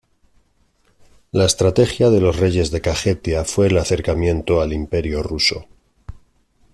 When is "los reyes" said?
2.21-2.71